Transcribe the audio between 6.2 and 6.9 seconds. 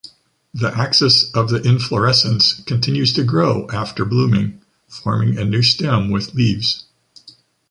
leaves.